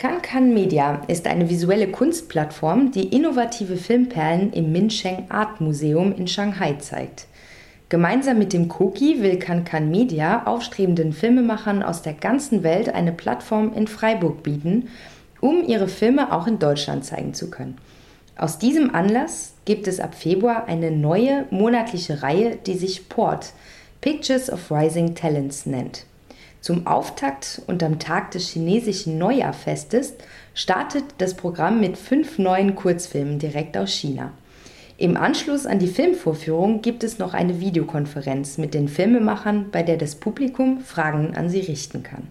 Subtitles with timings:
[0.00, 6.76] Kankan Media ist eine visuelle Kunstplattform, die innovative Filmperlen im Minsheng Art Museum in Shanghai
[6.78, 7.26] zeigt.
[7.90, 13.74] Gemeinsam mit dem Koki will Kankan Media aufstrebenden Filmemachern aus der ganzen Welt eine Plattform
[13.74, 14.88] in Freiburg bieten,
[15.42, 17.76] um ihre Filme auch in Deutschland zeigen zu können.
[18.38, 23.52] Aus diesem Anlass gibt es ab Februar eine neue monatliche Reihe, die sich Port
[24.00, 26.06] Pictures of Rising Talents nennt.
[26.60, 30.14] Zum Auftakt und am Tag des chinesischen Neujahrfestes
[30.52, 34.32] startet das Programm mit fünf neuen Kurzfilmen direkt aus China.
[34.98, 39.96] Im Anschluss an die Filmvorführung gibt es noch eine Videokonferenz mit den Filmemachern, bei der
[39.96, 42.28] das Publikum Fragen an sie richten kann.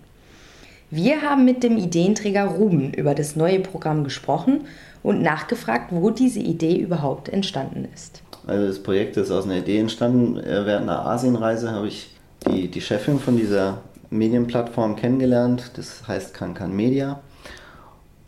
[0.92, 4.66] Wir haben mit dem Ideenträger Ruben über das neue Programm gesprochen
[5.02, 8.22] und nachgefragt, wo diese Idee überhaupt entstanden ist.
[8.46, 10.36] Also das Projekt ist aus einer Idee entstanden.
[10.36, 12.16] Während einer Asienreise habe ich
[12.48, 15.72] die, die Chefin von dieser Medienplattform kennengelernt.
[15.76, 17.20] Das heißt Kankan Media.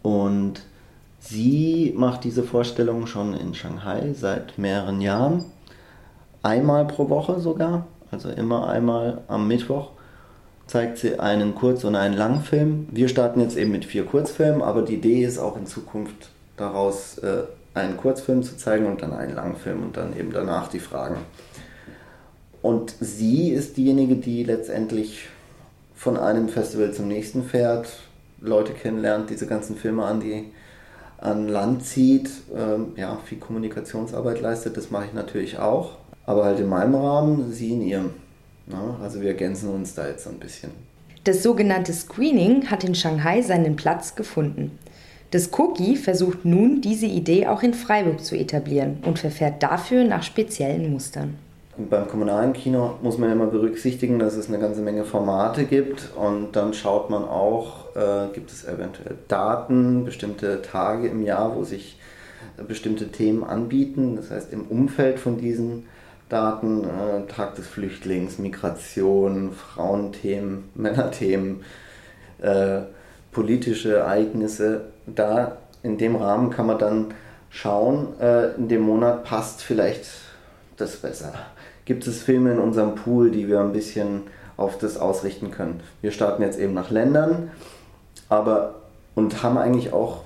[0.02, 0.62] Und
[1.20, 5.46] sie macht diese Vorstellung schon in Shanghai seit mehreren Jahren.
[6.43, 7.88] Einmal pro Woche sogar.
[8.12, 9.91] Also immer einmal am Mittwoch
[10.68, 12.88] zeigt sie einen Kurz- und einen Langfilm.
[12.91, 17.18] Wir starten jetzt eben mit vier Kurzfilmen, aber die Idee ist auch in Zukunft daraus
[17.18, 21.18] äh, einen Kurzfilm zu zeigen und dann einen Langfilm und dann eben danach die Fragen.
[22.62, 25.27] Und sie ist diejenige, die letztendlich
[26.02, 27.88] von einem Festival zum nächsten fährt,
[28.41, 30.46] Leute kennenlernt, diese ganzen Filme an die
[31.20, 35.98] an Land zieht, ähm, ja, viel Kommunikationsarbeit leistet, das mache ich natürlich auch.
[36.26, 38.10] Aber halt in meinem Rahmen, sie in ihrem.
[38.66, 40.72] Ja, also wir ergänzen uns da jetzt so ein bisschen.
[41.24, 44.79] Das sogenannte Screening hat in Shanghai seinen Platz gefunden.
[45.29, 50.24] Das Koki versucht nun, diese Idee auch in Freiburg zu etablieren und verfährt dafür nach
[50.24, 51.35] speziellen Mustern.
[51.77, 56.51] Beim kommunalen Kino muss man immer berücksichtigen, dass es eine ganze Menge Formate gibt und
[56.53, 61.97] dann schaut man auch, äh, gibt es eventuell Daten, bestimmte Tage im Jahr, wo sich
[62.57, 64.17] äh, bestimmte Themen anbieten.
[64.17, 65.88] Das heißt, im Umfeld von diesen
[66.27, 71.63] Daten, äh, Tag des Flüchtlings, Migration, Frauenthemen, Männerthemen,
[72.41, 72.81] äh,
[73.31, 77.13] politische Ereignisse, da in dem Rahmen kann man dann
[77.49, 80.05] schauen, äh, in dem Monat passt vielleicht
[80.75, 81.33] das besser
[81.91, 84.22] gibt es Filme in unserem Pool, die wir ein bisschen
[84.56, 85.81] auf das ausrichten können.
[86.00, 87.52] Wir starten jetzt eben nach Ländern,
[88.29, 88.75] aber
[89.13, 90.22] und haben eigentlich auch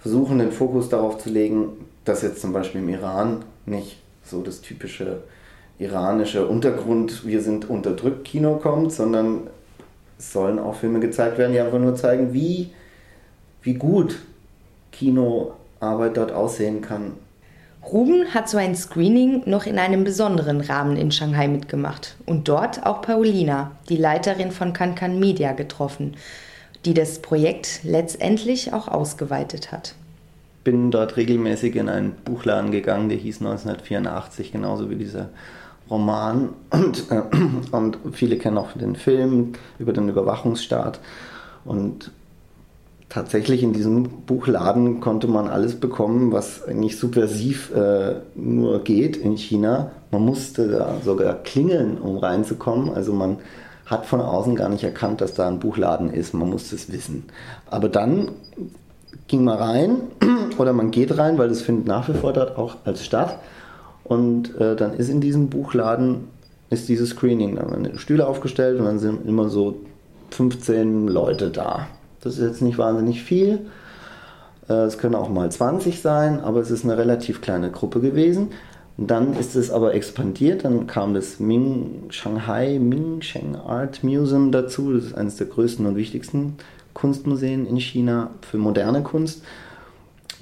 [0.00, 4.60] versuchen, den Fokus darauf zu legen, dass jetzt zum Beispiel im Iran nicht so das
[4.60, 5.22] typische
[5.78, 9.46] iranische Untergrund, wir sind unterdrückt Kino kommt, sondern
[10.18, 12.70] es sollen auch Filme gezeigt werden, die einfach nur zeigen, wie,
[13.62, 14.18] wie gut
[14.90, 17.12] Kinoarbeit dort aussehen kann
[17.84, 22.86] Ruben hat so ein Screening noch in einem besonderen Rahmen in Shanghai mitgemacht und dort
[22.86, 26.14] auch Paulina, die Leiterin von Kankan Media, getroffen,
[26.84, 29.94] die das Projekt letztendlich auch ausgeweitet hat.
[30.64, 35.30] Bin dort regelmäßig in einen Buchladen gegangen, der hieß 1984, genauso wie dieser
[35.90, 36.50] Roman.
[36.70, 37.22] Und, äh,
[37.72, 41.00] und viele kennen auch den Film über den Überwachungsstaat.
[41.64, 42.12] Und
[43.12, 49.36] tatsächlich in diesem Buchladen konnte man alles bekommen, was eigentlich subversiv äh, nur geht in
[49.36, 49.90] China.
[50.10, 52.94] Man musste da sogar klingeln, um reinzukommen.
[52.94, 53.36] Also man
[53.84, 56.32] hat von außen gar nicht erkannt, dass da ein Buchladen ist.
[56.32, 57.24] Man musste es wissen.
[57.70, 58.30] Aber dann
[59.28, 59.96] ging man rein
[60.56, 63.38] oder man geht rein, weil das findet nach wie vor dort auch als Stadt.
[64.04, 66.28] Und äh, dann ist in diesem Buchladen
[66.70, 67.56] ist dieses Screening.
[67.56, 69.76] Da werden Stühle aufgestellt und dann sind immer so
[70.30, 71.88] 15 Leute da.
[72.22, 73.66] Das ist jetzt nicht wahnsinnig viel.
[74.68, 78.50] Äh, es können auch mal 20 sein, aber es ist eine relativ kleine Gruppe gewesen.
[78.96, 80.64] Und dann ist es aber expandiert.
[80.64, 84.92] Dann kam das Ming Shanghai Mingsheng Art Museum dazu.
[84.92, 86.56] Das ist eines der größten und wichtigsten
[86.94, 89.42] Kunstmuseen in China für moderne Kunst.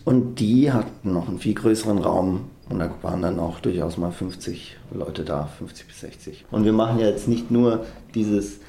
[0.04, 2.50] Und die hatten noch einen viel größeren Raum.
[2.68, 6.44] Und da waren dann auch durchaus mal 50 Leute da, 50 bis 60.
[6.50, 8.60] Und wir machen ja jetzt nicht nur dieses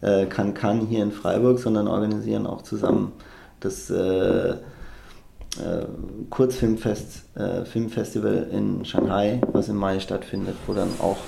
[0.00, 3.12] äh, Kann hier in Freiburg, sondern organisieren auch zusammen
[3.60, 4.56] das äh, äh,
[6.30, 11.18] Kurzfilmfest, äh, Filmfestival in Shanghai, was im Mai stattfindet, wo dann auch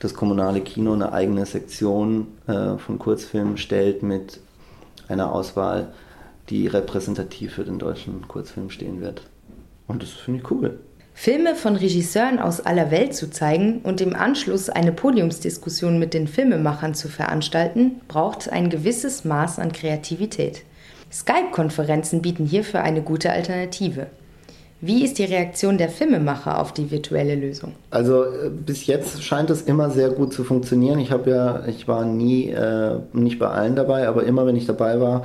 [0.00, 4.40] das kommunale Kino eine eigene Sektion äh, von Kurzfilmen stellt mit
[5.08, 5.92] einer Auswahl,
[6.50, 9.22] die repräsentativ für den deutschen Kurzfilm stehen wird.
[9.86, 10.78] Und das finde ich cool.
[11.20, 16.28] Filme von Regisseuren aus aller Welt zu zeigen und im Anschluss eine Podiumsdiskussion mit den
[16.28, 20.62] Filmemachern zu veranstalten, braucht ein gewisses Maß an Kreativität.
[21.10, 24.06] Skype-Konferenzen bieten hierfür eine gute Alternative.
[24.80, 27.72] Wie ist die Reaktion der Filmemacher auf die virtuelle Lösung?
[27.90, 31.00] Also äh, bis jetzt scheint es immer sehr gut zu funktionieren.
[31.00, 34.66] Ich habe ja, ich war nie, äh, nicht bei allen dabei, aber immer wenn ich
[34.66, 35.24] dabei war,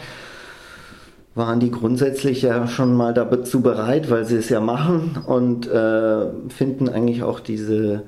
[1.35, 6.27] waren die grundsätzlich ja schon mal dazu bereit, weil sie es ja machen und äh,
[6.49, 8.03] finden eigentlich auch diese,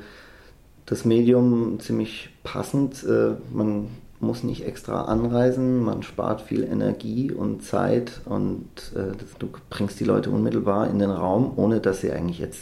[0.86, 3.04] das Medium ziemlich passend.
[3.04, 3.88] Äh, man
[4.20, 10.00] muss nicht extra anreisen, man spart viel Energie und Zeit und äh, das, du bringst
[10.00, 12.62] die Leute unmittelbar in den Raum, ohne dass sie eigentlich jetzt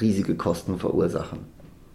[0.00, 1.40] riesige Kosten verursachen.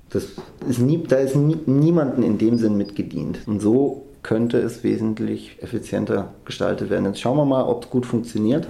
[0.10, 0.28] Das
[0.68, 3.40] ist nie, da ist nie, niemanden in dem Sinn mitgedient.
[3.48, 7.06] Und so könnte es wesentlich effizienter gestaltet werden.
[7.06, 8.68] Jetzt schauen wir mal, ob es gut funktioniert.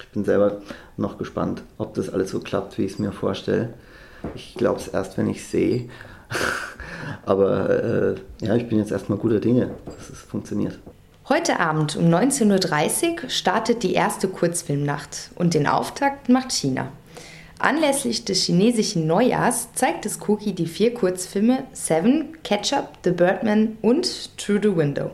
[0.00, 0.62] Ich bin selber
[0.96, 3.74] noch gespannt, ob das alles so klappt, wie ich es mir vorstelle.
[4.34, 5.90] Ich glaube es erst, wenn ich sehe.
[7.26, 10.78] Aber äh, ja, ich bin jetzt erstmal guter Dinge, dass es funktioniert.
[11.28, 16.88] Heute Abend um 19.30 Uhr startet die erste Kurzfilmnacht und den Auftakt macht China.
[17.58, 24.36] Anlässlich des chinesischen Neujahrs zeigt das Cookie die vier Kurzfilme Seven, Ketchup, The Birdman und
[24.36, 25.10] Through the Window.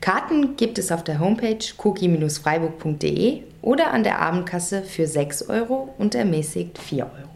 [0.00, 6.14] Karten gibt es auf der Homepage cookie-freiburg.de oder an der Abendkasse für 6 Euro und
[6.14, 7.31] ermäßigt 4 Euro.